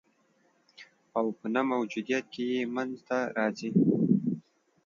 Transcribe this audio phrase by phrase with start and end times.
[1.17, 3.69] او په نه موجودیت کي یې منځ ته راځي